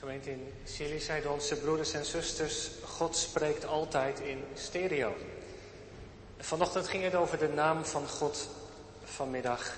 [0.00, 5.14] Gemeente in Chili zeiden onze broeders en zusters, God spreekt altijd in stereo.
[6.38, 8.48] Vanochtend ging het over de naam van God,
[9.04, 9.76] vanmiddag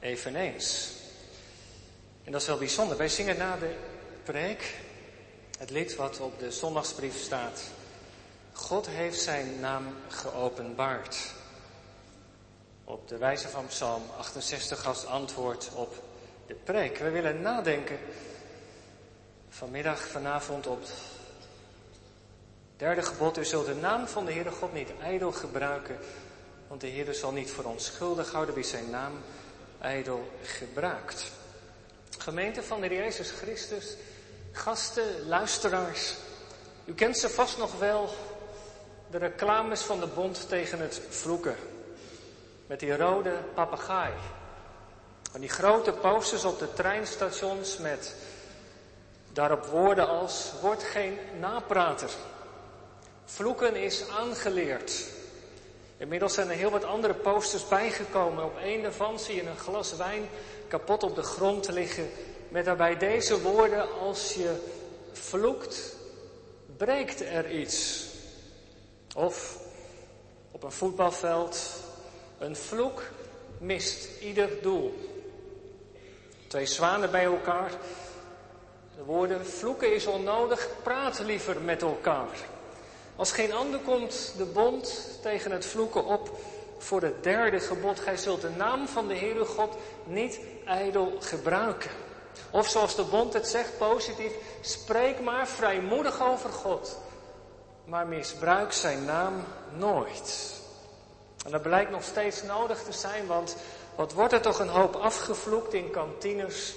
[0.00, 0.92] eveneens.
[2.24, 2.96] En dat is wel bijzonder.
[2.96, 3.74] Wij zingen na de
[4.22, 4.74] preek
[5.58, 7.62] het lied wat op de zondagsbrief staat.
[8.52, 11.16] God heeft zijn naam geopenbaard.
[12.84, 16.02] Op de wijze van Psalm 68 als antwoord op
[16.46, 16.98] de preek.
[16.98, 17.98] We willen nadenken
[19.58, 20.92] vanmiddag, vanavond op het
[22.76, 23.38] derde gebod.
[23.38, 25.98] U zult de naam van de Heere God niet ijdel gebruiken,
[26.68, 29.12] want de Heere zal niet voor ons schuldig houden wie zijn naam
[29.80, 31.30] ijdel gebruikt.
[32.18, 33.96] Gemeente van de Heer Jezus Christus,
[34.52, 36.14] gasten, luisteraars,
[36.84, 38.08] u kent ze vast nog wel,
[39.10, 41.56] de reclames van de bond tegen het vloeken.
[42.66, 44.12] Met die rode papegaai.
[45.32, 48.14] En die grote posters op de treinstations met
[49.38, 52.10] daarop woorden als word geen naprater.
[53.24, 55.04] Vloeken is aangeleerd.
[55.96, 58.44] Inmiddels zijn er heel wat andere posters bijgekomen.
[58.44, 60.28] Op een daarvan zie je een glas wijn
[60.68, 62.10] kapot op de grond liggen.
[62.48, 64.56] Met daarbij deze woorden: Als je
[65.12, 65.96] vloekt,
[66.76, 68.06] breekt er iets.
[69.16, 69.58] Of
[70.50, 71.70] op een voetbalveld:
[72.38, 73.02] Een vloek
[73.58, 74.94] mist ieder doel.
[76.46, 77.70] Twee zwanen bij elkaar.
[78.98, 82.36] De woorden: Vloeken is onnodig, praat liever met elkaar.
[83.16, 86.30] Als geen ander komt de bond tegen het vloeken op
[86.78, 88.00] voor het derde gebod.
[88.00, 91.90] Gij zult de naam van de Heere God niet ijdel gebruiken.
[92.50, 96.98] Of zoals de bond het zegt positief, spreek maar vrijmoedig over God.
[97.84, 99.44] Maar misbruik zijn naam
[99.76, 100.54] nooit.
[101.44, 103.56] En dat blijkt nog steeds nodig te zijn, want
[103.94, 106.74] wat wordt er toch een hoop afgevloekt in kantines.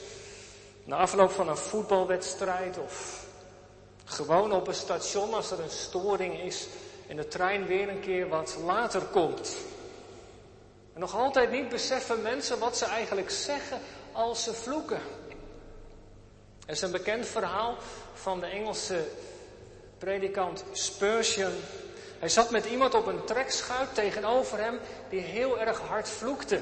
[0.83, 3.25] Na afloop van een voetbalwedstrijd of
[4.05, 6.67] gewoon op een station als er een storing is
[7.07, 9.55] en de trein weer een keer wat later komt.
[10.93, 13.79] En nog altijd niet beseffen mensen wat ze eigenlijk zeggen
[14.11, 15.01] als ze vloeken.
[16.65, 17.77] Er is een bekend verhaal
[18.13, 19.07] van de Engelse
[19.97, 21.53] predikant Spurgeon.
[22.19, 26.61] Hij zat met iemand op een trekschuit tegenover hem die heel erg hard vloekte.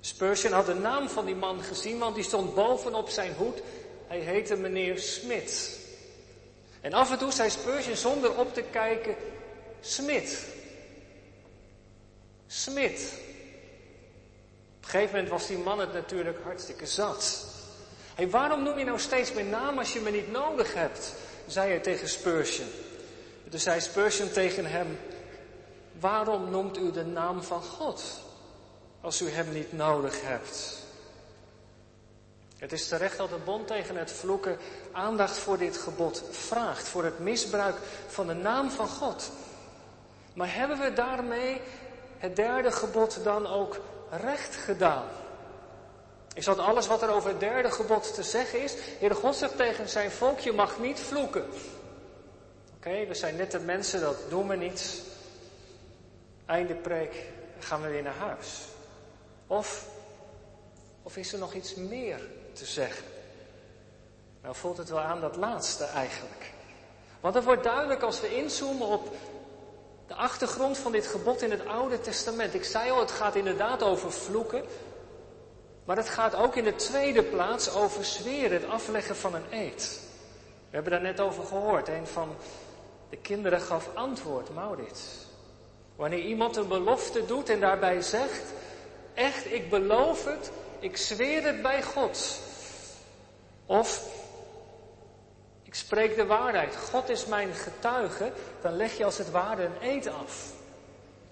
[0.00, 3.62] Spurgeon had de naam van die man gezien, want die stond bovenop zijn hoed.
[4.06, 5.78] Hij heette meneer Smit.
[6.80, 9.14] En af en toe zei Spurgeon zonder op te kijken,
[9.80, 10.46] Smit.
[12.46, 13.12] Smit.
[14.76, 17.46] Op een gegeven moment was die man het natuurlijk hartstikke zat.
[18.14, 21.14] Hé, waarom noem je nou steeds mijn naam als je me niet nodig hebt?
[21.46, 22.68] zei hij tegen Spurgeon.
[23.50, 24.98] Toen zei Spurgeon tegen hem,
[26.00, 28.02] waarom noemt u de naam van God
[29.00, 30.78] als u hem niet nodig hebt?
[32.60, 34.58] Het is terecht dat de bond tegen het vloeken
[34.92, 37.76] aandacht voor dit gebod vraagt, voor het misbruik
[38.08, 39.30] van de naam van God.
[40.32, 41.60] Maar hebben we daarmee
[42.18, 43.80] het derde gebod dan ook
[44.10, 45.04] recht gedaan?
[46.34, 48.74] Is dat alles wat er over het derde gebod te zeggen is?
[48.98, 51.44] Heer God zegt tegen zijn volk, je mag niet vloeken.
[52.76, 55.02] Oké, we zijn nette mensen, dat doen we niet.
[56.46, 57.14] Einde preek,
[57.58, 58.69] gaan we weer naar huis.
[59.50, 59.86] Of,
[61.02, 62.20] of is er nog iets meer
[62.52, 63.04] te zeggen?
[64.42, 66.52] Nou voelt het wel aan dat laatste eigenlijk.
[67.20, 69.14] Want het wordt duidelijk als we inzoomen op
[70.06, 72.54] de achtergrond van dit gebod in het Oude Testament.
[72.54, 74.64] Ik zei al, het gaat inderdaad over vloeken.
[75.84, 80.00] Maar het gaat ook in de tweede plaats over zweren, het afleggen van een eed.
[80.68, 81.88] We hebben daar net over gehoord.
[81.88, 82.36] Een van
[83.08, 85.02] de kinderen gaf antwoord, Maurits.
[85.96, 88.52] Wanneer iemand een belofte doet en daarbij zegt,
[89.14, 92.38] echt, ik beloof het, ik zweer het bij God.
[93.66, 94.08] Of,
[95.62, 99.88] ik spreek de waarheid, God is mijn getuige, dan leg je als het ware een
[99.88, 100.52] eed af.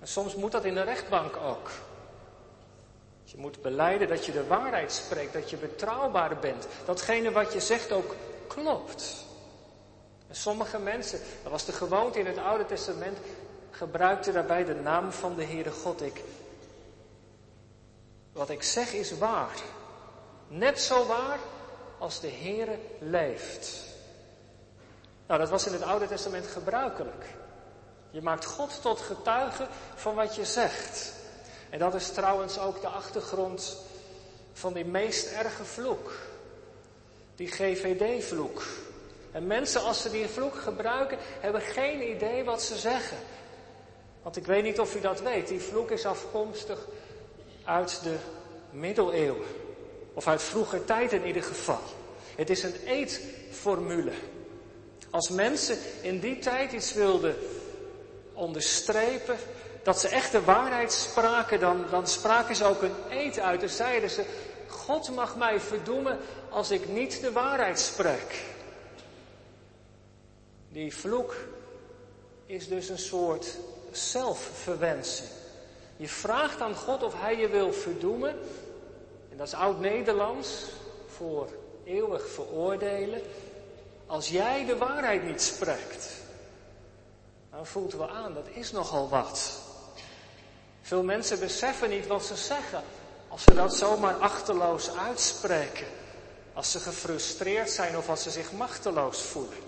[0.00, 1.70] En soms moet dat in de rechtbank ook.
[3.24, 7.60] Je moet beleiden dat je de waarheid spreekt, dat je betrouwbaar bent, datgene wat je
[7.60, 8.14] zegt ook
[8.46, 9.26] klopt.
[10.28, 13.18] En sommige mensen, dat was de gewoonte in het Oude Testament,
[13.70, 16.02] gebruikten daarbij de naam van de Heere God.
[16.02, 16.22] Ik,
[18.38, 19.56] wat ik zeg is waar.
[20.48, 21.38] Net zo waar
[21.98, 23.80] als de Heere leeft.
[25.26, 27.24] Nou, dat was in het Oude Testament gebruikelijk.
[28.10, 31.12] Je maakt God tot getuige van wat je zegt.
[31.70, 33.76] En dat is trouwens ook de achtergrond
[34.52, 36.12] van die meest erge vloek.
[37.36, 38.62] Die GVD-vloek.
[39.32, 43.18] En mensen, als ze die vloek gebruiken, hebben geen idee wat ze zeggen.
[44.22, 45.48] Want ik weet niet of u dat weet.
[45.48, 46.86] Die vloek is afkomstig
[47.68, 48.16] uit de
[48.70, 49.46] middeleeuwen.
[50.14, 51.80] Of uit vroeger tijd in ieder geval.
[52.36, 54.12] Het is een eetformule.
[55.10, 57.36] Als mensen in die tijd iets wilden
[58.32, 59.36] onderstrepen,
[59.82, 63.60] dat ze echt de waarheid spraken, dan, dan spraken ze ook een eed uit.
[63.60, 64.24] Dan zeiden ze,
[64.68, 66.18] God mag mij verdoemen
[66.50, 68.44] als ik niet de waarheid spreek.
[70.68, 71.34] Die vloek
[72.46, 73.56] is dus een soort
[73.90, 75.28] zelfverwensing.
[75.98, 78.38] Je vraagt aan God of Hij je wil verdoemen.
[79.30, 80.64] En dat is oud-Nederlands
[81.16, 81.48] voor
[81.84, 83.22] eeuwig veroordelen.
[84.06, 86.10] Als jij de waarheid niet spreekt,
[87.50, 89.60] dan voelt we aan, dat is nogal wat.
[90.82, 92.82] Veel mensen beseffen niet wat ze zeggen
[93.28, 95.86] als ze dat zomaar achterloos uitspreken.
[96.52, 99.58] Als ze gefrustreerd zijn of als ze zich machteloos voelen.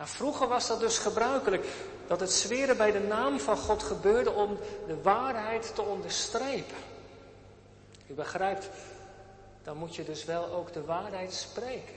[0.00, 1.66] Nou, vroeger was dat dus gebruikelijk
[2.06, 6.76] dat het zweren bij de naam van God gebeurde om de waarheid te onderstrepen.
[8.06, 8.68] U begrijpt,
[9.62, 11.94] dan moet je dus wel ook de waarheid spreken.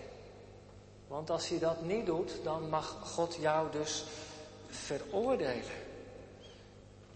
[1.08, 4.06] Want als je dat niet doet, dan mag God jou dus
[4.70, 5.74] veroordelen.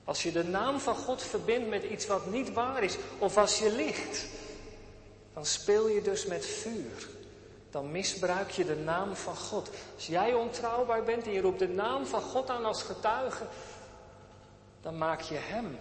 [0.03, 3.59] Als je de naam van God verbindt met iets wat niet waar is, of als
[3.59, 4.25] je liegt,
[5.33, 7.16] dan speel je dus met vuur.
[7.77, 9.69] Dan misbruik je de naam van God.
[9.95, 13.43] Als jij ontrouwbaar bent en je roept de naam van God aan als getuige,
[14.81, 15.77] dan maak je Hem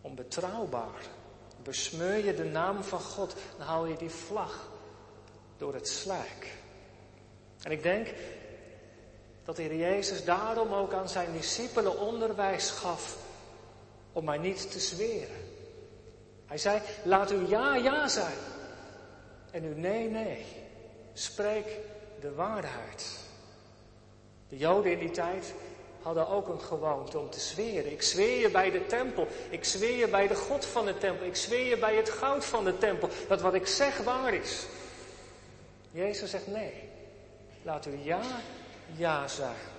[0.00, 1.00] onbetrouwbaar.
[1.62, 4.68] Besmeur je de naam van God, dan haal je die vlag
[5.56, 6.54] door het slijk.
[7.62, 8.08] En ik denk
[9.44, 13.16] dat de Heer Jezus daarom ook aan zijn discipelen onderwijs gaf
[14.12, 15.48] om maar niet te zweren.
[16.46, 18.58] Hij zei, laat u ja, ja zijn.
[19.50, 20.46] En u nee, nee.
[21.12, 21.66] Spreek
[22.20, 23.18] de waarheid.
[24.48, 25.54] De Joden in die tijd
[26.02, 27.92] hadden ook een gewoonte om te zweren.
[27.92, 29.26] Ik zweer je bij de tempel.
[29.50, 31.26] Ik zweer je bij de God van de tempel.
[31.26, 33.08] Ik zweer je bij het goud van de tempel.
[33.28, 34.66] Dat wat ik zeg waar is.
[35.90, 36.88] Jezus zegt nee.
[37.62, 38.20] Laat u ja,
[38.96, 39.78] ja zeggen.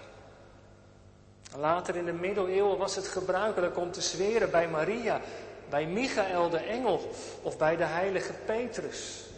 [1.57, 5.21] Later in de middeleeuwen was het gebruikelijk om te zweren bij Maria,
[5.69, 9.30] bij Michael de engel of bij de heilige Petrus.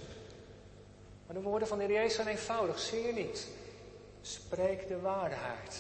[1.34, 3.48] De woorden van de Heer Jezus zijn eenvoudig, zeer niet.
[4.22, 5.78] Spreek de waarheid.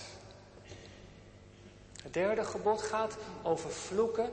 [2.03, 4.29] Het derde gebod gaat over vloeken,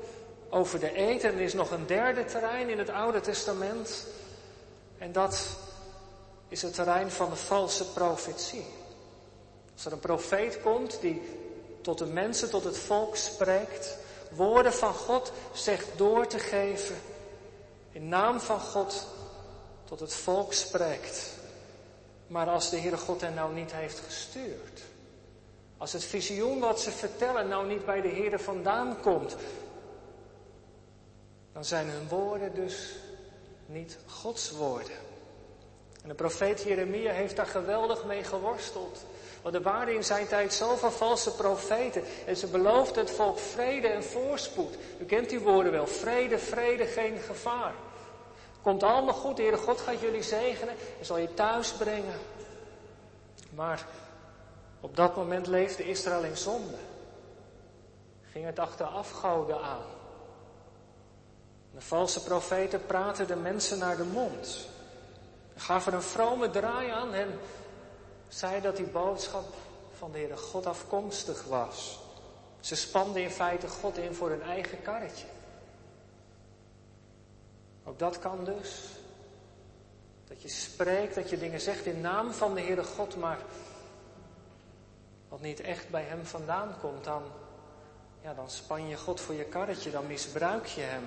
[0.49, 1.35] over de eten.
[1.35, 4.07] Er is nog een derde terrein in het Oude Testament.
[4.99, 5.57] En dat
[6.49, 8.67] is het terrein van de valse profetie.
[9.75, 11.23] Als er een profeet komt die
[11.81, 13.97] tot de mensen, tot het volk spreekt,
[14.31, 16.97] woorden van God zegt door te geven,
[17.93, 19.07] in naam van God
[19.91, 21.31] tot het volk spreekt.
[22.27, 24.81] Maar als de Heere God hen nou niet heeft gestuurd,
[25.77, 29.37] als het visioen wat ze vertellen nou niet bij de Heere vandaan komt,
[31.53, 32.95] dan zijn hun woorden dus
[33.67, 34.97] niet Gods woorden.
[36.03, 39.05] En de profeet Jeremia heeft daar geweldig mee geworsteld.
[39.43, 42.03] Want er waren in zijn tijd zoveel valse profeten.
[42.27, 44.75] En ze beloofden het volk vrede en voorspoed.
[44.99, 45.87] U kent die woorden wel.
[45.87, 47.75] Vrede, vrede, geen gevaar.
[48.63, 52.19] Komt allemaal goed, Heere God gaat jullie zegenen en zal je thuis brengen.
[53.55, 53.87] Maar
[54.81, 56.77] op dat moment leefde Israël in zonde.
[58.33, 59.85] Ging het achter afgoden aan.
[61.75, 64.69] De valse profeten praten de mensen naar de mond.
[65.57, 67.39] Gaven een vrome draai aan en
[68.29, 69.55] zei dat die boodschap
[69.99, 71.99] van de Heere God afkomstig was.
[72.61, 75.27] Ze spanden in feite God in voor hun eigen karretje.
[77.91, 78.89] Ook dat kan dus.
[80.29, 83.39] Dat je spreekt, dat je dingen zegt in naam van de Heere God, maar
[85.29, 87.23] wat niet echt bij Hem vandaan komt, dan,
[88.23, 91.05] ja, dan span je God voor je karretje, dan misbruik je Hem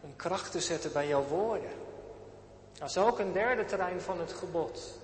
[0.00, 1.70] om kracht te zetten bij jouw woorden.
[2.72, 4.98] Dat is ook een derde terrein van het gebod.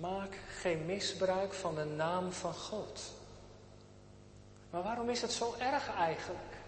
[0.00, 3.00] Maak geen misbruik van de naam van God.
[4.70, 6.59] Maar waarom is het zo erg eigenlijk?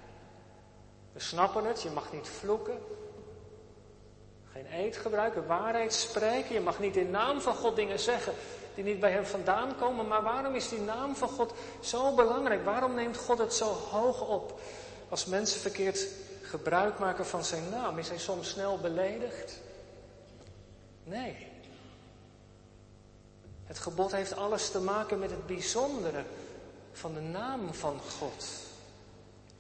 [1.13, 2.79] We snappen het, je mag niet vloeken.
[4.53, 6.55] Geen eet gebruiken, waarheid spreken.
[6.55, 8.33] Je mag niet in naam van God dingen zeggen
[8.75, 10.09] die niet bij hem vandaan komen.
[10.09, 12.65] Maar waarom is die naam van God zo belangrijk?
[12.65, 14.61] Waarom neemt God het zo hoog op?
[15.09, 16.07] Als mensen verkeerd
[16.43, 19.61] gebruik maken van zijn naam, is hij soms snel beledigd?
[21.05, 21.51] Nee.
[23.65, 26.25] Het gebod heeft alles te maken met het bijzondere
[26.93, 28.45] van de naam van God.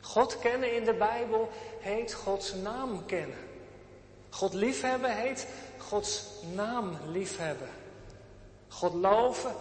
[0.02, 3.38] God kennen in de Bijbel heet Gods naam kennen.
[4.30, 5.46] God liefhebben heet
[5.78, 7.68] Gods naam liefhebben.
[8.68, 9.54] God loven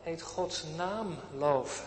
[0.00, 1.84] heet Gods naam loven.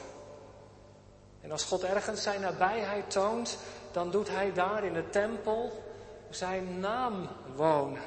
[1.42, 3.58] En als God ergens zijn nabijheid toont,
[3.92, 5.84] dan doet hij daar in de tempel
[6.30, 8.02] zijn naam wonen.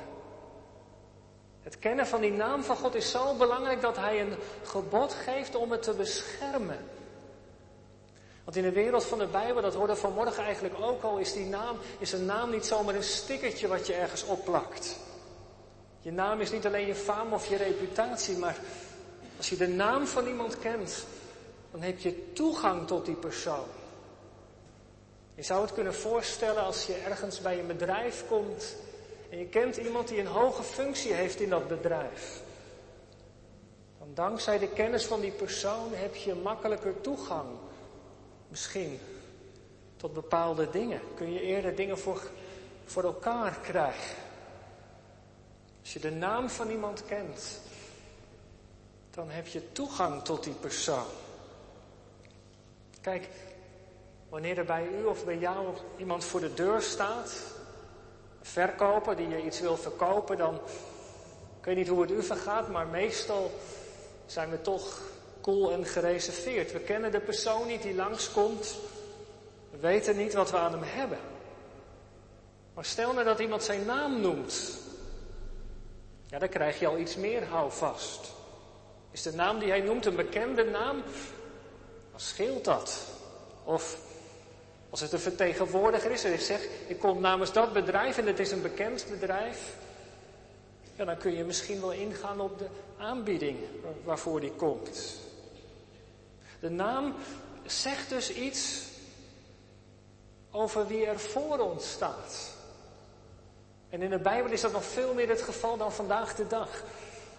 [1.62, 5.54] Het kennen van die naam van God is zo belangrijk dat Hij een gebod geeft
[5.54, 6.78] om het te beschermen.
[8.44, 11.46] Want in de wereld van de Bijbel, dat hoorde vanmorgen eigenlijk ook al, is die
[11.46, 14.96] naam, is een naam niet zomaar een stickertje wat je ergens opplakt.
[16.00, 18.58] Je naam is niet alleen je faam of je reputatie, maar
[19.36, 21.04] als je de naam van iemand kent,
[21.70, 23.64] dan heb je toegang tot die persoon.
[25.34, 28.76] Je zou het kunnen voorstellen als je ergens bij een bedrijf komt
[29.30, 32.40] en je kent iemand die een hoge functie heeft in dat bedrijf.
[33.98, 37.48] Dan dankzij de kennis van die persoon heb je makkelijker toegang,
[38.52, 39.00] misschien,
[39.96, 41.00] tot bepaalde dingen.
[41.14, 42.22] Kun je eerder dingen voor,
[42.84, 44.16] voor elkaar krijgen.
[45.80, 47.60] Als je de naam van iemand kent,
[49.10, 51.06] dan heb je toegang tot die persoon.
[53.00, 53.28] Kijk,
[54.28, 57.32] wanneer er bij u of bij jou iemand voor de deur staat,
[58.42, 60.54] verkoper die je iets wil verkopen, dan
[61.58, 63.50] ik weet niet hoe het u vergaat, maar meestal
[64.26, 65.00] zijn we toch
[65.42, 66.72] cool en gereserveerd.
[66.72, 68.76] We kennen de persoon niet die langskomt.
[69.70, 71.18] We weten niet wat we aan hem hebben.
[72.74, 74.78] Maar stel nou dat iemand zijn naam noemt.
[76.26, 78.30] Ja, dan krijg je al iets meer houvast.
[79.10, 81.02] Is de naam die hij noemt een bekende naam?
[82.10, 83.06] Dan scheelt dat.
[83.64, 83.98] Of
[84.90, 88.38] als het een vertegenwoordiger is en hij zegt, ik kom namens dat bedrijf en het
[88.38, 89.76] is een bekend bedrijf.
[90.96, 92.66] Ja, dan kun je misschien wel ingaan op de
[92.98, 93.58] aanbieding
[94.04, 95.20] waarvoor die komt.
[96.62, 97.14] De naam
[97.66, 98.82] zegt dus iets
[100.50, 102.54] over wie er voor ons staat.
[103.88, 106.84] En in de Bijbel is dat nog veel meer het geval dan vandaag de dag.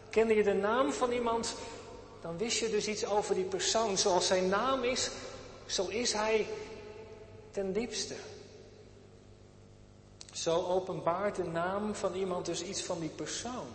[0.10, 1.56] Kende je de naam van iemand,
[2.22, 3.98] dan wist je dus iets over die persoon.
[3.98, 5.10] Zoals zijn naam is,
[5.66, 6.48] zo is hij
[7.52, 8.16] ten diepste.
[10.32, 13.68] Zo openbaart de naam van iemand dus iets van die persoon.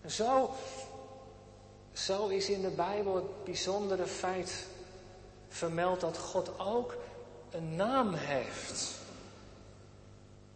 [0.00, 0.50] En zo,
[1.92, 4.66] zo is in de Bijbel het bijzondere feit
[5.48, 6.96] vermeld dat God ook
[7.50, 8.98] een naam heeft.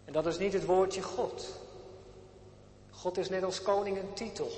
[0.04, 1.60] En dat is niet het woordje God.
[2.90, 4.50] God is net als koning een titel.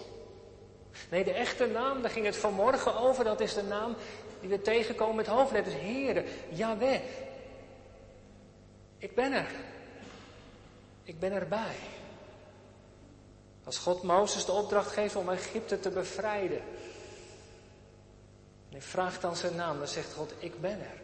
[1.10, 3.94] Nee, de echte naam, daar ging het vanmorgen over, dat is de naam
[4.40, 5.74] die we tegenkomen met hoofdletters.
[5.74, 7.00] Heere, Yahweh.
[8.98, 9.50] Ik ben er.
[11.02, 11.76] Ik ben erbij.
[13.66, 16.60] Als God Mozes de opdracht geeft om Egypte te bevrijden.
[18.68, 21.00] En hij vraagt dan zijn naam, dan zegt God, ik ben er.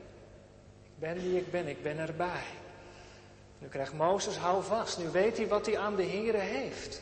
[0.85, 2.45] Ik ben wie ik ben, ik ben erbij.
[3.59, 7.01] Nu krijgt Mozes hou vast, nu weet hij wat hij aan de Here heeft.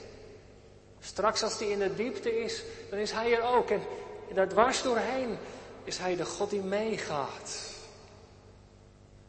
[1.00, 3.70] Straks als hij in de diepte is, dan is hij er ook.
[3.70, 3.82] En,
[4.28, 5.38] en daar dwars doorheen
[5.84, 7.74] is hij de God die meegaat.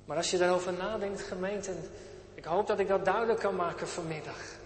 [0.05, 1.71] Maar als je daarover nadenkt, gemeente,
[2.33, 4.59] ik hoop dat ik dat duidelijk kan maken vanmiddag.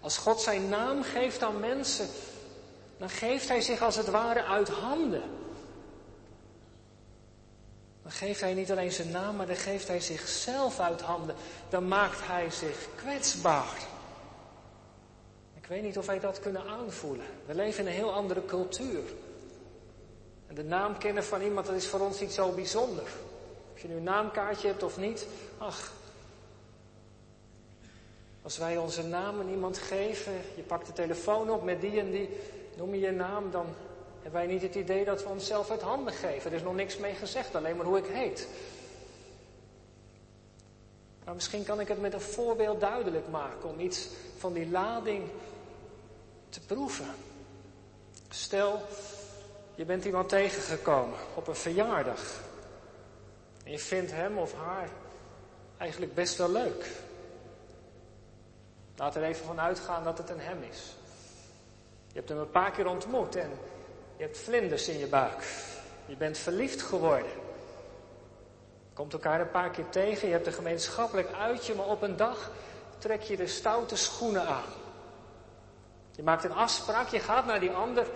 [0.00, 2.08] Als God zijn naam geeft aan mensen,
[2.98, 5.22] dan geeft hij zich als het ware uit handen.
[8.02, 11.34] Dan geeft hij niet alleen zijn naam, maar dan geeft hij zichzelf uit handen.
[11.68, 13.76] Dan maakt hij zich kwetsbaar.
[15.54, 17.26] Ik weet niet of wij dat kunnen aanvoelen.
[17.46, 19.02] We leven in een heel andere cultuur.
[20.46, 23.04] En de naam kennen van iemand, dat is voor ons niet zo bijzonder.
[23.74, 25.26] Of je nu een naamkaartje hebt of niet,
[25.58, 25.92] ach.
[28.42, 32.10] Als wij onze naam aan iemand geven, je pakt de telefoon op met die en
[32.10, 32.28] die,
[32.76, 33.66] noem je je naam, dan
[34.22, 36.50] hebben wij niet het idee dat we onszelf uit handen geven.
[36.50, 38.48] Er is nog niks mee gezegd, alleen maar hoe ik heet.
[41.24, 45.28] Maar misschien kan ik het met een voorbeeld duidelijk maken om iets van die lading
[46.48, 47.14] te proeven.
[48.28, 48.82] Stel,
[49.74, 52.40] je bent iemand tegengekomen op een verjaardag.
[53.64, 54.88] En je vindt hem of haar
[55.76, 56.86] eigenlijk best wel leuk.
[59.00, 60.96] Laat er even van uitgaan dat het een hem is.
[62.06, 63.50] Je hebt hem een paar keer ontmoet en
[64.16, 65.44] je hebt vlinders in je buik.
[66.06, 67.30] Je bent verliefd geworden.
[68.88, 72.16] Je komt elkaar een paar keer tegen, je hebt een gemeenschappelijk uitje, maar op een
[72.16, 72.50] dag
[72.98, 74.72] trek je de stoute schoenen aan.
[76.10, 78.06] Je maakt een afspraak, je gaat naar die ander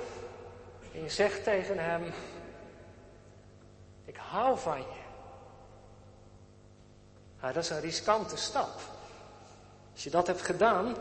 [0.94, 2.12] en je zegt tegen hem,
[4.04, 5.02] ik hou van je.
[7.40, 8.93] dat is een riskante stap.
[9.94, 10.96] Als je dat hebt gedaan,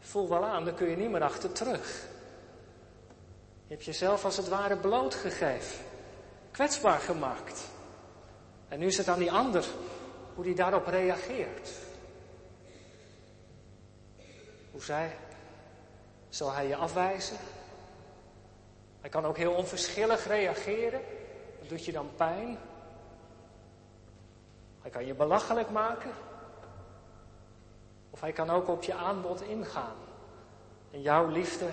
[0.00, 2.06] voel wel aan, dan kun je niet meer achter terug.
[3.66, 5.84] Je hebt jezelf als het ware blootgegeven,
[6.50, 7.68] kwetsbaar gemaakt.
[8.68, 9.64] En nu is het aan die ander
[10.34, 11.70] hoe die daarop reageert.
[14.70, 15.16] Hoe zij,
[16.28, 17.36] zal hij je afwijzen?
[19.00, 21.00] Hij kan ook heel onverschillig reageren.
[21.60, 22.58] Dat doet je dan pijn.
[24.80, 26.10] Hij kan je belachelijk maken.
[28.18, 29.96] Of hij kan ook op je aanbod ingaan.
[30.90, 31.66] en jouw liefde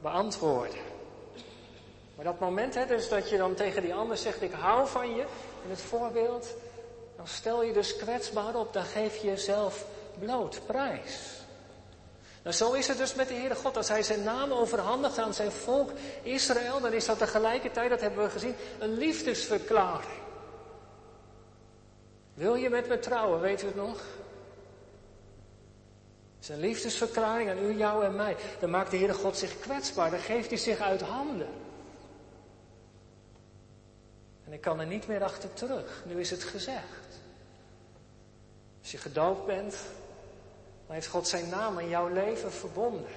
[0.00, 0.78] beantwoorden.
[2.14, 5.14] Maar dat moment, hè, dus dat je dan tegen die ander zegt, ik hou van
[5.14, 5.24] je,
[5.64, 6.54] in het voorbeeld,
[7.16, 9.84] dan stel je dus kwetsbaar op, dan geef je jezelf
[10.18, 11.42] bloot, prijs.
[12.42, 13.76] Nou, zo is het dus met de Heere God.
[13.76, 15.90] Als Hij zijn naam overhandigt aan zijn volk
[16.22, 20.22] Israël, dan is dat tegelijkertijd, dat hebben we gezien, een liefdesverklaring.
[22.34, 24.00] Wil je met me trouwen, weet u het nog?
[26.40, 28.36] Is een liefdesverklaring aan u, jou en mij.
[28.60, 31.48] Dan maakt de Heere God zich kwetsbaar, dan geeft hij zich uit handen.
[34.44, 36.04] En ik kan er niet meer achter terug.
[36.06, 37.20] Nu is het gezegd.
[38.80, 39.76] Als je gedoopt bent,
[40.86, 43.10] dan heeft God zijn naam aan jouw leven verbonden.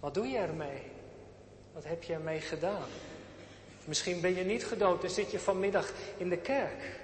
[0.00, 0.82] Wat doe je ermee?
[1.72, 2.88] Wat heb je ermee gedaan?
[3.84, 6.99] Misschien ben je niet gedoopt en zit je vanmiddag in de kerk.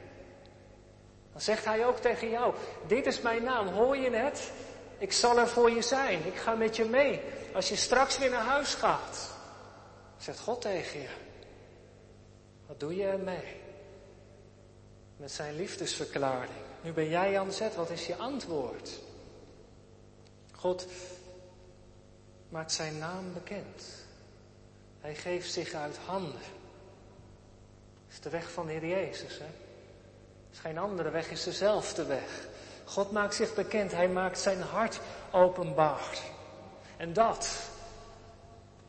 [1.37, 2.55] Dan zegt hij ook tegen jou,
[2.87, 4.51] dit is mijn naam, hoor je het?
[4.99, 7.21] Ik zal er voor je zijn, ik ga met je mee.
[7.55, 9.35] Als je straks weer naar huis gaat,
[10.19, 11.09] zegt God tegen je.
[12.67, 13.57] Wat doe je ermee?
[15.17, 16.51] Met zijn liefdesverklaring.
[16.81, 18.99] Nu ben jij aan zet, wat is je antwoord?
[20.53, 20.87] God
[22.49, 23.85] maakt zijn naam bekend.
[25.01, 26.33] Hij geeft zich uit handen.
[26.33, 29.66] Dat is de weg van de Heer Jezus, hè?
[30.61, 32.47] Geen andere weg, is dezelfde weg.
[32.85, 36.19] God maakt zich bekend, hij maakt zijn hart openbaar.
[36.97, 37.49] En dat,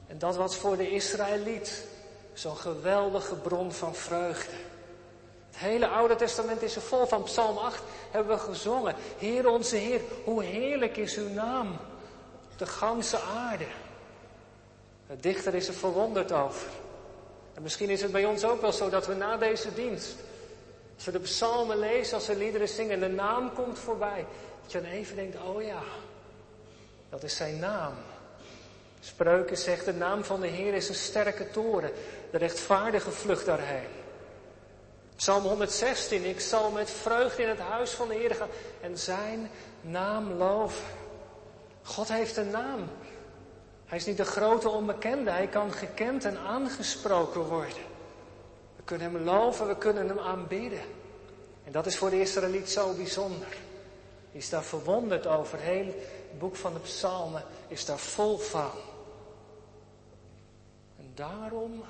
[0.08, 1.86] en dat was voor de Israëliet
[2.34, 4.56] zo'n geweldige bron van vreugde.
[5.48, 7.24] Het hele Oude Testament is er vol van.
[7.24, 8.96] Psalm 8 hebben we gezongen.
[9.18, 11.72] Heer onze Heer, hoe heerlijk is uw naam
[12.52, 13.68] op de ganse aarde.
[15.08, 16.68] De dichter is er verwonderd over.
[17.54, 20.16] En misschien is het bij ons ook wel zo dat we na deze dienst,
[20.98, 24.26] als we de psalmen lezen, als we liederen zingen en de naam komt voorbij,
[24.62, 25.82] dat je dan even denkt, oh ja,
[27.10, 27.94] dat is zijn naam.
[29.00, 31.92] Spreuken zegt, de naam van de Heer is een sterke toren.
[32.32, 33.88] De rechtvaardige vlucht daarheen.
[35.16, 38.50] Psalm 116, ik zal met vreugde in het huis van de Heer gaan
[38.82, 39.50] en zijn
[39.82, 40.86] naam loven.
[41.84, 42.90] God heeft een naam.
[43.86, 47.97] Hij is niet de grote onbekende, hij kan gekend en aangesproken worden.
[48.88, 50.82] Kunnen hem loven, we kunnen hem aanbidden.
[51.64, 53.58] En dat is voor de Israëliet zo bijzonder.
[54.32, 55.60] Die is daar verwonderd over.
[55.60, 58.72] Heel het boek van de psalmen is daar vol van.
[60.98, 61.84] En daarom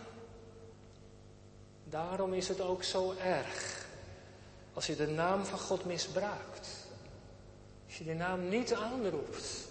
[1.89, 3.85] Daarom is het ook zo erg
[4.73, 6.67] als je de naam van God misbruikt.
[7.85, 9.67] Als je de naam niet aanroept,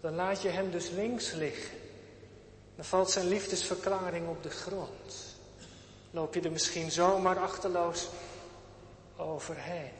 [0.00, 1.78] dan laat je hem dus links liggen.
[2.76, 5.25] Dan valt zijn liefdesverklaring op de grond.
[6.16, 8.08] Loop je er misschien zomaar achterloos
[9.16, 9.90] overheen.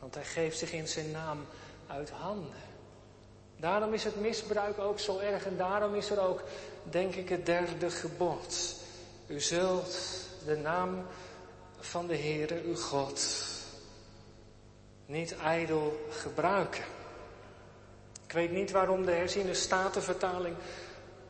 [0.00, 1.46] Want hij geeft zich in zijn naam
[1.86, 2.60] uit handen.
[3.56, 6.42] Daarom is het misbruik ook zo erg en daarom is er ook,
[6.82, 8.76] denk ik, het derde gebod.
[9.26, 9.98] U zult
[10.44, 11.06] de naam
[11.78, 13.46] van de Heere uw God
[15.06, 16.84] niet ijdel gebruiken.
[18.26, 20.56] Ik weet niet waarom de herziene statenvertaling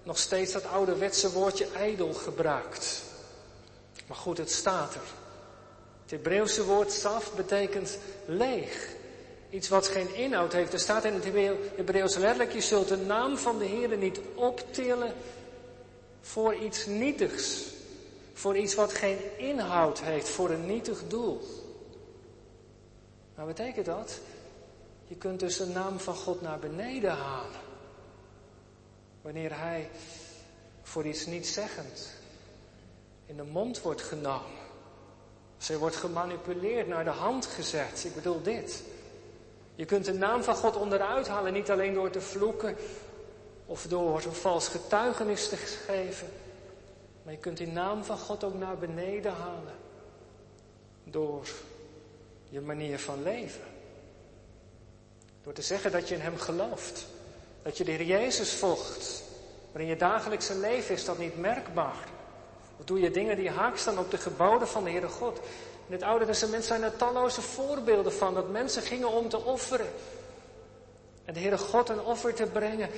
[0.02, 3.14] nog steeds dat ouderwetse woordje ijdel gebruikt.
[4.06, 5.00] Maar goed, het staat er.
[6.02, 8.94] Het Hebreeuwse woord saf betekent leeg.
[9.50, 10.72] Iets wat geen inhoud heeft.
[10.72, 11.24] Er staat in het
[11.76, 15.14] Hebreeuws letterlijk, je zult de naam van de Heer niet optillen
[16.20, 17.64] voor iets nietigs.
[18.32, 21.40] Voor iets wat geen inhoud heeft, voor een nietig doel.
[23.34, 24.20] Maar betekent dat?
[25.06, 27.60] Je kunt dus de naam van God naar beneden halen.
[29.22, 29.90] Wanneer Hij
[30.82, 32.10] voor iets niet zeggend
[33.26, 34.64] in de mond wordt genomen.
[35.66, 38.04] Hij wordt gemanipuleerd, naar de hand gezet.
[38.04, 38.82] Ik bedoel dit.
[39.74, 42.76] Je kunt de naam van God onderuit halen, niet alleen door te vloeken
[43.66, 46.28] of door een vals getuigenis te geven.
[47.22, 49.74] Maar je kunt die naam van God ook naar beneden halen.
[51.04, 51.46] Door
[52.48, 53.64] je manier van leven.
[55.42, 57.06] Door te zeggen dat je in Hem gelooft.
[57.62, 59.22] Dat je de Heer Jezus volgt.
[59.72, 62.08] Maar in je dagelijkse leven is dat niet merkbaar.
[62.78, 65.40] Of doe je dingen die haak staan op de geboden van de Heere God.
[65.86, 69.88] In het Oude Testament zijn er talloze voorbeelden van dat mensen gingen om te offeren.
[71.24, 72.88] En de Heere God een offer te brengen.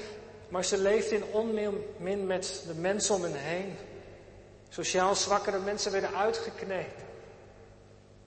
[0.49, 3.77] Maar ze leefden in onmin met de mensen om hen heen.
[4.69, 7.07] Sociaal zwakkere mensen werden uitgeknepen.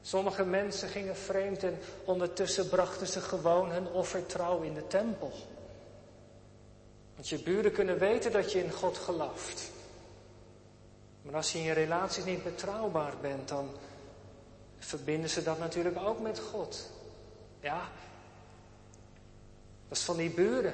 [0.01, 5.31] Sommige mensen gingen vreemd en ondertussen brachten ze gewoon hun offertrouw in de tempel.
[7.15, 9.71] Want je buren kunnen weten dat je in God gelooft.
[11.21, 13.69] Maar als je in je relaties niet betrouwbaar bent, dan
[14.79, 16.89] verbinden ze dat natuurlijk ook met God.
[17.59, 17.81] Ja,
[19.87, 20.73] dat is van die buren.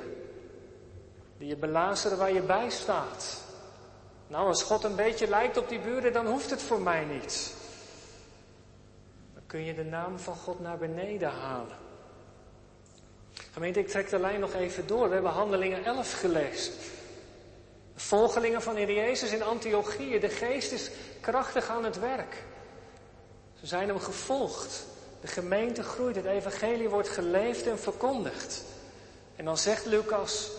[1.37, 3.41] Die je belazeren waar je bij staat.
[4.27, 7.53] Nou, als God een beetje lijkt op die buren, dan hoeft het voor mij niet.
[9.33, 11.77] Dan kun je de naam van God naar beneden halen.
[13.51, 15.07] Gemeente, ik trek de lijn nog even door.
[15.07, 16.73] We hebben Handelingen 11 gelezen.
[17.97, 20.19] De volgelingen van Heer Jezus in Antiochië.
[20.19, 20.89] De geest is
[21.21, 22.43] krachtig aan het werk.
[23.59, 24.85] Ze zijn hem gevolgd.
[25.21, 26.15] De gemeente groeit.
[26.15, 28.63] Het evangelie wordt geleefd en verkondigd.
[29.35, 30.49] En dan zegt Lucas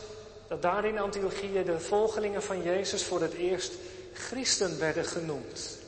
[0.48, 3.72] dat daar in Antiochië de volgelingen van Jezus voor het eerst
[4.12, 5.78] christen werden genoemd.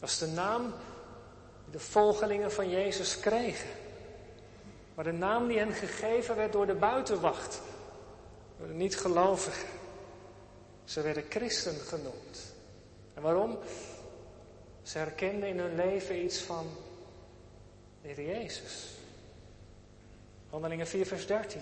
[0.00, 0.62] Dat is de naam
[1.64, 3.70] die de volgelingen van Jezus kregen.
[4.94, 7.60] Maar de naam die hen gegeven werd door de buitenwacht,
[8.58, 9.75] door de niet-gelovigen.
[10.86, 12.54] Ze werden christen genoemd.
[13.14, 13.58] En waarom?
[14.82, 16.66] Ze herkenden in hun leven iets van
[18.02, 18.84] de Heer Jezus.
[20.50, 21.60] Handelingen 4, vers 13.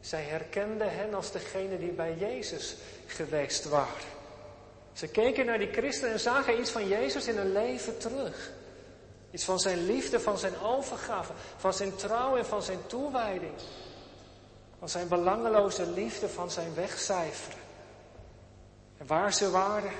[0.00, 2.76] Zij herkenden hen als degene die bij Jezus
[3.06, 4.14] geweest waren.
[4.92, 8.50] Ze keken naar die christen en zagen iets van Jezus in hun leven terug.
[9.30, 13.54] Iets van zijn liefde, van zijn overgave, van zijn trouw en van zijn toewijding.
[14.78, 17.65] Van zijn belangeloze liefde, van zijn wegcijferen.
[18.98, 19.92] En waar ze waren,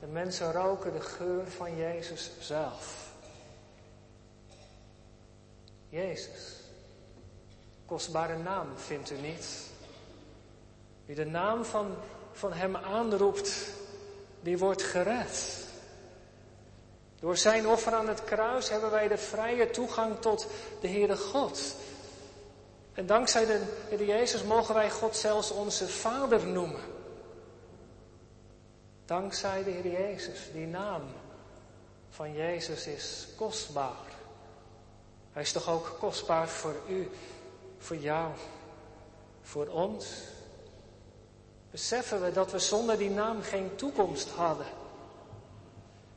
[0.00, 3.10] de mensen roken de geur van Jezus zelf.
[5.88, 6.60] Jezus.
[7.86, 9.46] Kostbare naam, vindt u niet?
[11.06, 11.94] Wie de naam van,
[12.32, 13.68] van Hem aanroept,
[14.40, 15.66] die wordt gered.
[17.20, 20.46] Door zijn offer aan het kruis hebben wij de vrije toegang tot
[20.80, 21.74] de Heere God.
[22.94, 26.80] En dankzij de Heer Jezus mogen wij God zelfs onze Vader noemen.
[29.04, 31.02] Dankzij de Heer Jezus, die naam
[32.10, 34.10] van Jezus is kostbaar.
[35.32, 37.10] Hij is toch ook kostbaar voor u,
[37.78, 38.30] voor jou,
[39.42, 40.06] voor ons?
[41.70, 44.66] Beseffen we dat we zonder die naam geen toekomst hadden?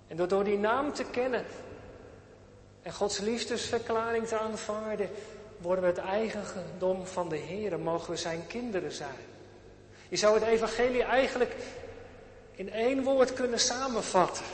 [0.08, 1.46] En door, die naam te kennen
[2.82, 5.10] en Gods liefdesverklaring te aanvaarden,
[5.58, 9.26] worden we het eigendom van de Heer, mogen we zijn kinderen zijn.
[10.10, 11.56] Je zou het evangelie eigenlijk
[12.56, 14.46] in één woord kunnen samenvatten.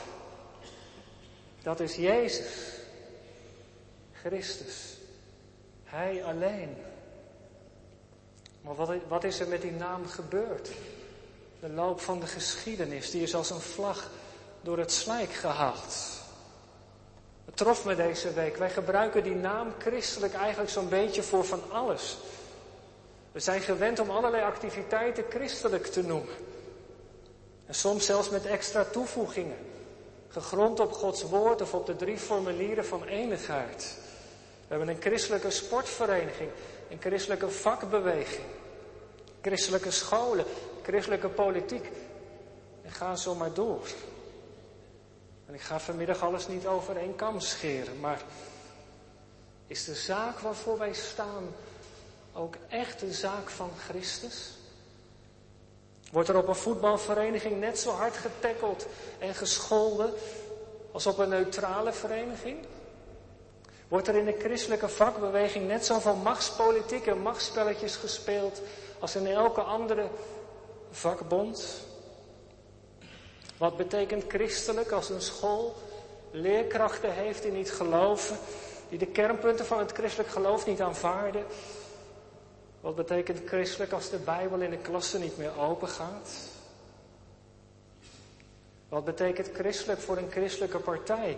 [1.62, 2.72] Dat is Jezus,
[4.12, 4.96] Christus,
[5.84, 6.76] Hij alleen.
[8.60, 10.70] Maar wat, wat is er met die naam gebeurd?
[11.60, 14.10] De loop van de geschiedenis, die is als een vlag
[14.60, 16.20] door het slijk gehaald.
[17.44, 18.56] Het trof me deze week.
[18.56, 22.16] Wij gebruiken die naam christelijk eigenlijk zo'n beetje voor van alles.
[23.32, 26.34] We zijn gewend om allerlei activiteiten christelijk te noemen.
[27.72, 29.56] En soms zelfs met extra toevoegingen.
[30.28, 33.96] Gegrond op Gods woord of op de drie formulieren van enigheid.
[34.60, 36.50] We hebben een christelijke sportvereniging,
[36.90, 38.46] een christelijke vakbeweging,
[39.40, 40.44] christelijke scholen,
[40.82, 41.88] christelijke politiek.
[42.82, 43.86] En ga zo maar door.
[45.46, 48.22] En ik ga vanmiddag alles niet over één kam scheren, maar
[49.66, 51.54] is de zaak waarvoor wij staan
[52.32, 54.60] ook echt de zaak van Christus?
[56.12, 58.86] Wordt er op een voetbalvereniging net zo hard getackeld
[59.18, 60.12] en gescholden
[60.90, 62.58] als op een neutrale vereniging?
[63.88, 68.60] Wordt er in de christelijke vakbeweging net zoveel machtspolitiek en machtsspelletjes gespeeld
[68.98, 70.08] als in elke andere
[70.90, 71.80] vakbond?
[73.56, 75.74] Wat betekent christelijk als een school
[76.30, 78.38] leerkrachten heeft die niet geloven,
[78.88, 81.44] die de kernpunten van het christelijk geloof niet aanvaarden?
[82.82, 86.30] Wat betekent christelijk als de Bijbel in de klasse niet meer open gaat?
[88.88, 91.36] Wat betekent christelijk voor een christelijke partij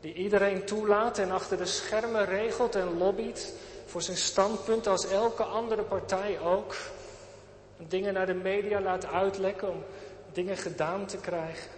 [0.00, 3.54] die iedereen toelaat en achter de schermen regelt en lobbyt
[3.86, 6.76] voor zijn standpunt als elke andere partij ook?
[7.78, 9.84] En dingen naar de media laat uitlekken om
[10.32, 11.70] dingen gedaan te krijgen.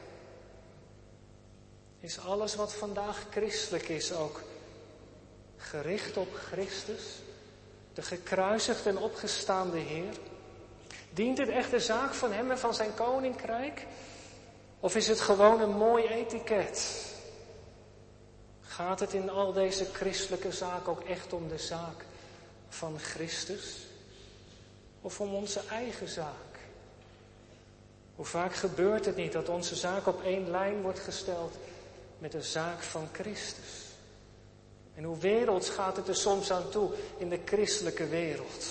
[2.00, 4.40] Is alles wat vandaag christelijk is ook
[5.56, 7.02] gericht op Christus,
[7.94, 10.12] de gekruisigde en opgestaande Heer?
[11.10, 13.86] Dient het echt de zaak van Hem en van Zijn koninkrijk?
[14.80, 17.04] Of is het gewoon een mooi etiket?
[18.60, 22.04] Gaat het in al deze christelijke zaken ook echt om de zaak
[22.68, 23.86] van Christus?
[25.00, 26.58] Of om onze eigen zaak?
[28.14, 31.56] Hoe vaak gebeurt het niet dat onze zaak op één lijn wordt gesteld
[32.18, 33.83] met de zaak van Christus?
[34.94, 38.66] En hoe werelds gaat het er soms aan toe in de christelijke wereld?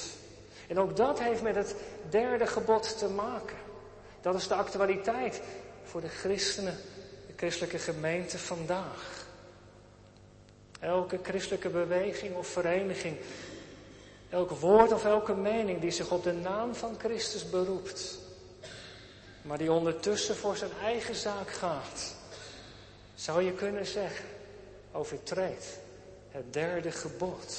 [0.67, 1.75] En ook dat heeft met het
[2.09, 3.57] derde gebod te maken.
[4.21, 5.41] Dat is de actualiteit
[5.83, 6.77] voor de christenen,
[7.27, 9.25] de christelijke gemeente vandaag.
[10.79, 13.17] Elke christelijke beweging of vereniging
[14.29, 18.17] elk woord of elke mening die zich op de naam van Christus beroept,
[19.41, 22.15] maar die ondertussen voor zijn eigen zaak gaat,
[23.15, 24.25] zou je kunnen zeggen,
[24.91, 25.65] overtreedt
[26.33, 27.57] het derde gebod.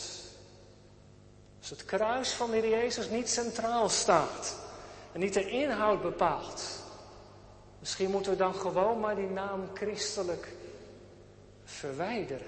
[1.61, 4.57] Als het kruis van de Heer Jezus niet centraal staat
[5.13, 6.63] en niet de inhoud bepaalt,
[7.79, 10.49] misschien moeten we dan gewoon maar die naam christelijk
[11.65, 12.47] verwijderen.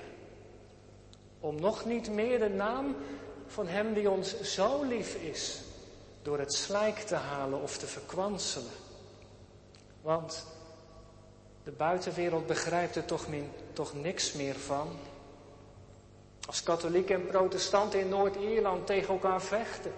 [1.41, 2.97] Om nog niet meer de naam
[3.47, 5.61] van Hem die ons zo lief is,
[6.23, 8.73] door het slijk te halen of te verkwanselen.
[10.03, 10.47] Want
[11.65, 14.89] de buitenwereld begrijpt er toch, min, toch niks meer van.
[16.47, 19.93] Als katholieken en protestanten in Noord-Ierland tegen elkaar vechten.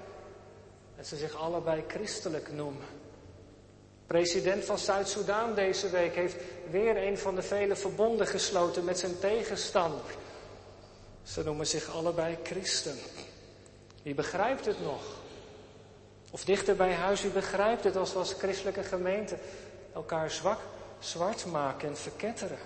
[0.97, 2.87] En ze zich allebei christelijk noemen.
[4.07, 6.37] President van Zuid-Soedan deze week heeft
[6.71, 10.05] weer een van de vele verbonden gesloten met zijn tegenstander.
[11.23, 12.97] Ze noemen zich allebei christen.
[14.03, 15.03] Wie begrijpt het nog?
[16.31, 19.37] Of dichter bij huis, wie begrijpt het als we als christelijke gemeente
[19.95, 20.59] elkaar zwak,
[20.99, 22.59] zwart maken en verketteren?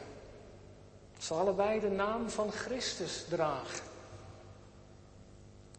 [1.23, 3.85] Ze allebei de naam van Christus dragen.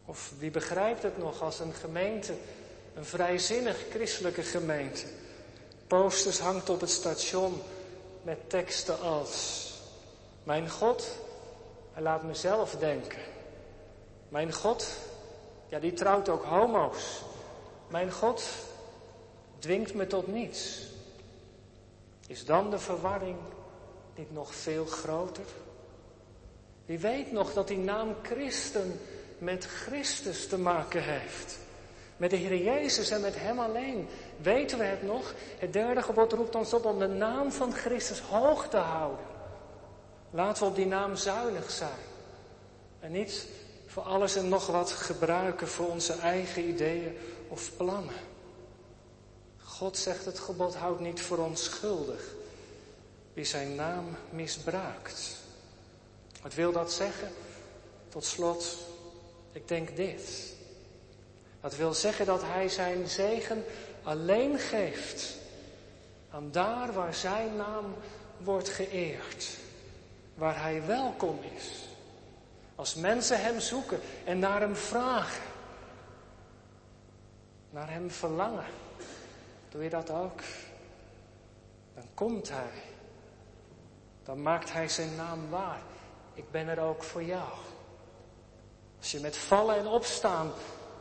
[0.04, 2.34] Of wie begrijpt het nog als een gemeente,
[2.94, 5.06] een vrijzinnig christelijke gemeente,
[5.86, 7.62] posters hangt op het station
[8.22, 9.70] met teksten als:
[10.42, 11.10] Mijn God,
[11.92, 13.22] hij laat mezelf denken.
[14.28, 14.86] Mijn God,
[15.68, 17.20] ja, die trouwt ook homo's.
[17.88, 18.42] Mijn God
[19.58, 20.82] dwingt me tot niets.
[22.26, 23.38] Is dan de verwarring
[24.16, 25.44] niet nog veel groter?
[26.86, 29.00] Wie weet nog dat die naam Christen
[29.38, 31.58] met Christus te maken heeft?
[32.16, 34.08] Met de Heer Jezus en met Hem alleen.
[34.42, 35.34] Weten we het nog?
[35.58, 39.26] Het derde gebod roept ons op om de naam van Christus hoog te houden.
[40.30, 42.02] Laten we op die naam zuinig zijn.
[43.00, 43.46] En niet
[43.86, 47.16] voor alles en nog wat gebruiken voor onze eigen ideeën
[47.48, 48.14] of plannen.
[49.62, 52.34] God zegt het gebod houdt niet voor ons schuldig
[53.34, 55.36] wie zijn naam misbruikt.
[56.42, 57.28] Wat wil dat zeggen?
[58.08, 58.76] Tot slot,
[59.52, 60.52] ik denk dit.
[61.60, 63.64] Dat wil zeggen dat hij zijn zegen
[64.02, 65.36] alleen geeft
[66.30, 67.94] aan daar waar zijn naam
[68.38, 69.56] wordt geëerd,
[70.34, 71.88] waar hij welkom is.
[72.74, 75.42] Als mensen hem zoeken en naar hem vragen,
[77.70, 78.66] naar hem verlangen,
[79.68, 80.40] doe je dat ook?
[81.94, 82.93] Dan komt hij
[84.24, 85.82] dan maakt hij zijn naam waar.
[86.34, 87.48] Ik ben er ook voor jou.
[88.98, 90.52] Als je met vallen en opstaan,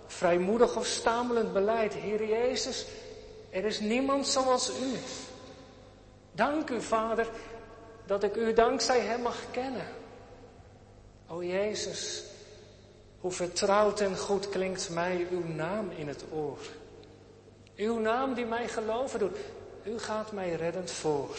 [0.07, 2.85] vrijmoedig of stamelend beleidt, Heer Jezus,
[3.49, 4.97] er is niemand zoals u.
[6.31, 7.29] Dank u, Vader,
[8.05, 9.87] dat ik u dankzij Hem mag kennen.
[11.27, 12.23] O Jezus,
[13.19, 16.59] hoe vertrouwd en goed klinkt mij uw naam in het oor.
[17.75, 19.37] Uw naam die mij geloven doet.
[19.83, 21.35] U gaat mij reddend voor.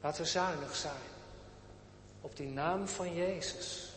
[0.00, 1.06] Laten we zuinig zijn
[2.20, 3.92] op die naam van Jezus.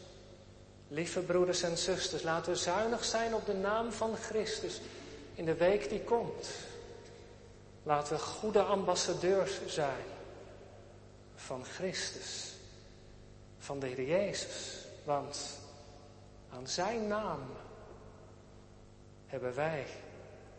[0.88, 4.82] Lieve broeders en zusters, laten we zuinig zijn op de naam van Christus
[5.36, 6.50] in de week die komt.
[7.84, 10.06] Laten we goede ambassadeurs zijn
[11.36, 12.54] van Christus,
[13.60, 14.86] van de Heer Jezus.
[15.04, 15.60] Want
[16.50, 17.40] aan Zijn naam
[19.28, 19.86] hebben wij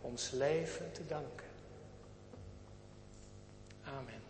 [0.00, 1.46] ons leven te danken.
[3.84, 4.21] Amen.